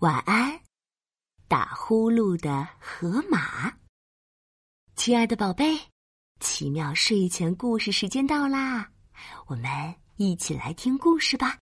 [0.00, 0.60] 晚安，
[1.48, 3.72] 打呼噜的河马。
[4.94, 5.74] 亲爱的宝贝，
[6.38, 8.92] 奇妙睡前故事时间到啦，
[9.46, 11.58] 我们一起来听故事吧。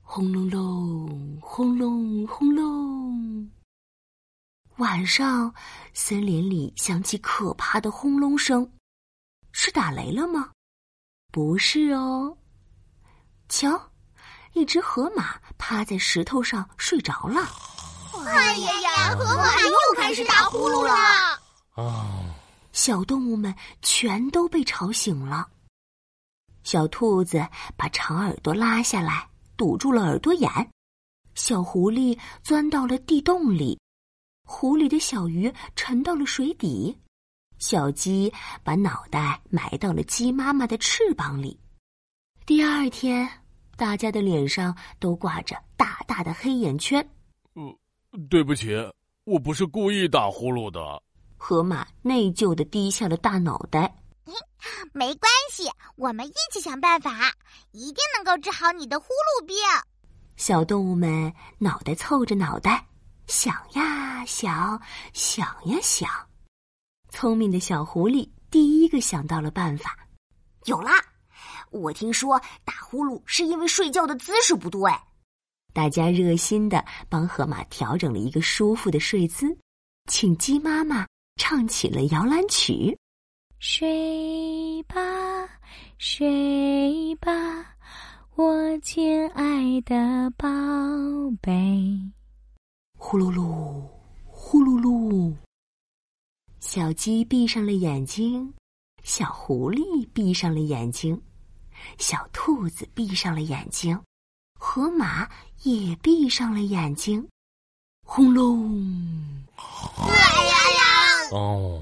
[0.00, 3.50] 轰隆隆，轰隆轰隆。
[4.76, 5.52] 晚上，
[5.92, 8.72] 森林里响起可怕的轰隆声，
[9.50, 10.52] 是打雷了吗？
[11.32, 12.38] 不是哦，
[13.48, 13.89] 瞧。
[14.52, 17.40] 一只河马趴在石头上睡着了。
[18.26, 20.92] 哎呀呀，河马又开始打呼噜了！
[21.76, 22.34] 啊！
[22.72, 25.48] 小动物们全都被吵醒了。
[26.64, 30.50] 小兔子把长耳朵拉下来，堵住了耳朵眼。
[31.34, 33.80] 小狐狸钻到了地洞里，
[34.44, 36.96] 湖里的小鱼沉到了水底。
[37.58, 41.58] 小鸡把脑袋埋到了鸡妈妈的翅膀里。
[42.44, 43.39] 第二天。
[43.80, 47.00] 大家的脸上都挂着大大的黑眼圈。
[47.54, 47.62] 呃，
[48.28, 48.76] 对不起，
[49.24, 51.02] 我不是故意打呼噜的。
[51.38, 53.96] 河马内疚的低下了大脑袋。
[54.92, 55.64] 没关系，
[55.96, 57.32] 我们一起想办法，
[57.72, 59.56] 一定能够治好你的呼噜病。
[60.36, 62.86] 小动物们脑袋凑着脑袋，
[63.28, 64.78] 想呀想，
[65.14, 66.06] 想呀想。
[67.08, 69.96] 聪明的小狐狸第一个想到了办法，
[70.66, 71.02] 有啦！
[71.70, 74.92] 我听说打呼噜是因为睡觉的姿势不对，
[75.72, 79.56] 大家热心的帮河马调整了一个舒服的睡姿，
[80.10, 81.06] 请鸡妈妈
[81.36, 82.98] 唱起了摇篮曲：
[83.58, 84.98] 睡吧，
[85.98, 87.30] 睡吧，
[88.34, 90.48] 我亲爱的宝
[91.40, 91.50] 贝。
[92.98, 93.86] 呼噜噜，
[94.26, 95.34] 呼噜噜，
[96.58, 98.52] 小鸡闭上了眼睛，
[99.02, 101.20] 小狐狸闭上了眼睛。
[101.98, 104.00] 小兔子闭上了眼睛，
[104.58, 105.28] 河马
[105.62, 107.26] 也闭上了眼睛。
[108.04, 109.46] 轰隆！
[109.56, 111.30] 哎呀呀！
[111.32, 111.80] 哦，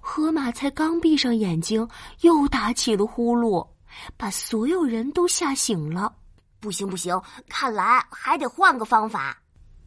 [0.00, 1.88] 河马才刚闭上眼睛，
[2.20, 3.66] 又打起了呼噜，
[4.16, 6.14] 把所有人都吓醒了。
[6.60, 7.18] 不行不行，
[7.48, 9.36] 看来还得换个方法。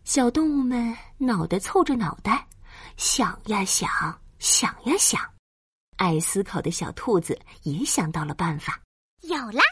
[0.04, 2.48] 小动物们脑袋凑着脑袋，
[2.96, 3.90] 想呀想，
[4.40, 5.22] 想呀想。
[5.98, 8.80] 爱思考的小兔子也想到了办法。
[9.22, 9.64] 有啦，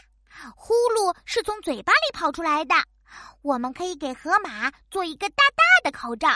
[0.54, 2.74] 呼噜是从嘴巴里跑出来的。
[3.42, 6.28] 我们可以给河马做一个大大的口罩，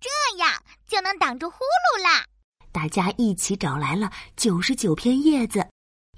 [0.00, 0.08] 这
[0.38, 0.50] 样
[0.86, 2.24] 就能挡住呼噜啦。
[2.72, 5.66] 大家一起找来了九十九片叶子，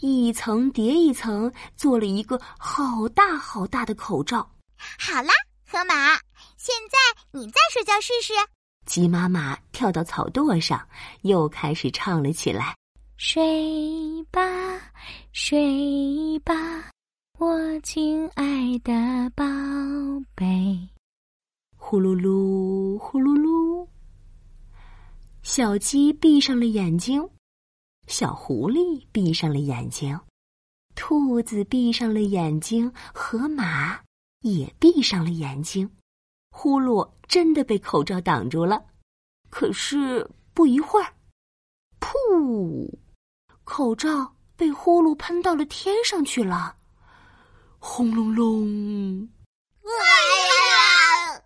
[0.01, 4.39] 一层叠一层，做了一个好大好大的口罩。
[4.99, 5.33] 好啦，
[5.71, 5.95] 河马，
[6.57, 6.99] 现在
[7.33, 8.33] 你再睡觉试试。
[8.87, 10.89] 鸡妈妈跳到草垛上，
[11.21, 12.75] 又开始唱了起来。
[13.23, 14.41] 睡吧，
[15.31, 16.91] 睡吧，
[17.39, 19.45] 我亲爱的宝
[20.35, 20.89] 贝。
[21.77, 23.87] 呼噜噜，呼噜噜。
[25.43, 27.29] 小鸡闭上了眼睛，
[28.07, 30.19] 小狐狸闭上了眼睛，
[30.95, 34.01] 兔子闭上了眼睛，河马
[34.41, 35.91] 也闭上了眼睛。
[36.53, 38.83] 呼噜真的被口罩挡住了。
[39.51, 41.13] 可是不一会儿，
[42.01, 42.91] 噗！
[43.71, 46.75] 口罩被呼噜喷到了天上去了，
[47.79, 49.29] 轰隆隆！
[49.85, 49.95] 哎
[51.37, 51.41] 呀！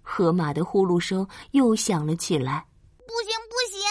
[0.00, 2.64] 河马的呼噜声又响了起来。
[2.98, 3.82] 不行不行，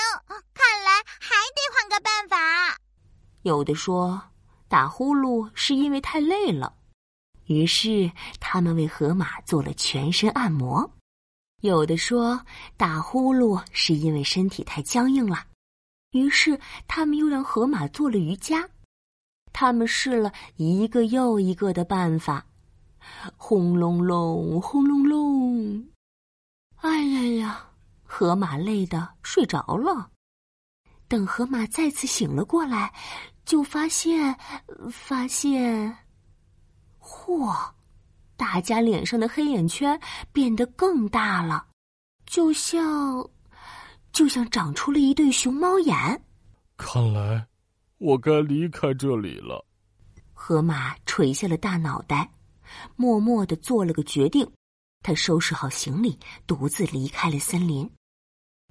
[0.53, 2.77] 看来还得换个办法。
[3.41, 4.19] 有的说
[4.69, 6.73] 打呼噜是因为太累了，
[7.47, 10.89] 于是他们为河马做了全身按摩；
[11.59, 12.39] 有的说
[12.77, 15.47] 打呼噜是因为身体太僵硬了。
[16.13, 18.67] 于是，他们又让河马做了瑜伽。
[19.51, 22.45] 他们试了一个又一个的办法，
[23.37, 25.87] 轰隆隆，轰隆隆。
[26.77, 27.69] 哎呀呀，
[28.03, 30.09] 河马累得睡着了。
[31.07, 32.91] 等河马再次醒了过来，
[33.45, 34.35] 就发现，
[34.91, 35.95] 发现，
[36.99, 37.55] 嚯！
[38.35, 39.99] 大家脸上的黑眼圈
[40.31, 41.67] 变得更大了，
[42.25, 43.29] 就像……
[44.13, 46.23] 就像长出了一对熊猫眼，
[46.77, 47.47] 看来
[47.97, 49.65] 我该离开这里了。
[50.33, 52.31] 河马垂下了大脑袋，
[52.95, 54.49] 默默的做了个决定。
[55.01, 57.89] 他收拾好行李，独自离开了森林。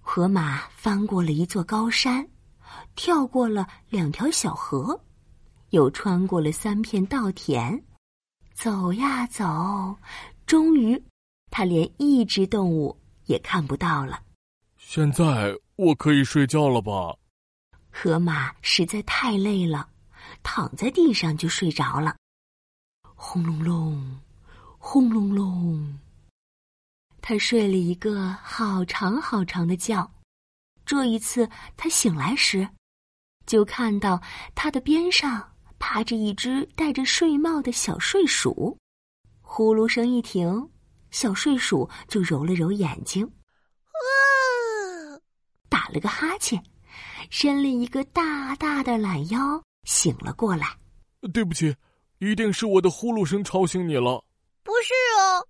[0.00, 2.27] 河马翻过了一座高山，
[2.95, 4.99] 跳过了两条小河，
[5.71, 7.85] 又穿过了三片稻田，
[8.55, 9.97] 走呀走，
[10.47, 11.03] 终于，
[11.50, 12.97] 他连一只动物
[13.27, 14.23] 也看不到了。
[14.94, 17.17] 现在我可以睡觉了吧？
[17.91, 19.89] 河马实在太累了，
[20.43, 22.15] 躺在地上就睡着了。
[23.15, 24.21] 轰隆隆，
[24.77, 25.99] 轰隆隆。
[27.23, 30.06] 他睡了一个好长好长的觉。
[30.85, 32.69] 这一次，他醒来时，
[33.47, 34.21] 就看到
[34.55, 38.77] 他的边上趴着一只戴着睡帽的小睡鼠。
[39.41, 40.69] 呼噜声一停，
[41.11, 43.27] 小睡鼠就揉了揉眼睛，
[45.82, 46.62] 打了个哈欠，
[47.29, 50.79] 伸了一个大大的懒腰，醒了过来。
[51.34, 51.75] 对不起，
[52.20, 54.25] 一定是我的呼噜声吵醒你了。
[54.62, 55.44] 不是哦，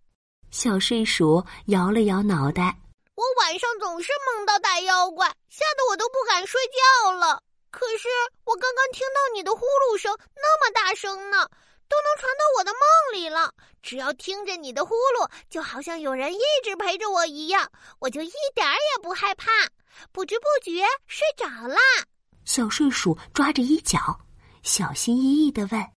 [0.50, 2.74] 小睡鼠摇了摇脑袋。
[3.14, 6.58] 我晚上总是梦到大妖怪，吓得我都不敢睡
[7.04, 7.42] 觉了。
[7.70, 8.08] 可是
[8.44, 11.46] 我刚刚听到你的呼噜声那么大声呢，
[11.88, 13.52] 都能传到我的梦里了。
[13.82, 19.50] 只要听着你的呼噜，就好像有人一直陪着我一样，我就一点儿也不害怕。
[20.10, 21.78] 不知不觉睡着啦。
[22.44, 24.20] 小睡鼠抓着衣角，
[24.62, 25.92] 小心翼翼的问：“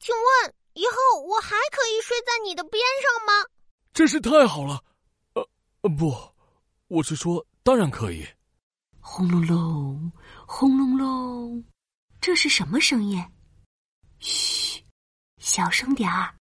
[0.00, 3.48] 请问以后我还可以睡在你的边上吗？”
[3.92, 4.82] 真是太好了。
[5.34, 5.48] 呃
[5.82, 6.14] 呃，不，
[6.88, 8.26] 我是说，当然可以。
[9.00, 10.12] 轰隆隆，
[10.46, 11.64] 轰隆隆，
[12.20, 13.22] 这是什么声音？
[14.18, 14.84] 嘘，
[15.38, 16.34] 小声点儿。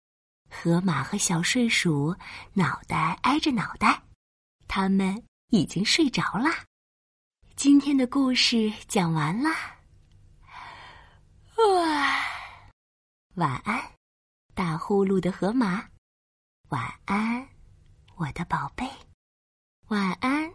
[0.49, 2.17] 河马和小睡鼠
[2.55, 4.02] 脑袋挨着脑袋，
[4.67, 6.49] 他们已经睡着了。
[7.56, 9.49] 今天的故事讲完了，
[11.56, 12.20] 哇，
[13.37, 13.82] 晚安，
[14.55, 15.88] 打呼噜的河马，
[16.69, 17.49] 晚安，
[18.17, 18.87] 我的宝贝，
[19.88, 20.53] 晚安，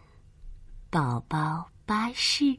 [0.90, 2.56] 宝宝巴士。